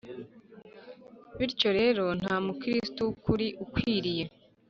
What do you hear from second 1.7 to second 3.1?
rero nta Mukristo w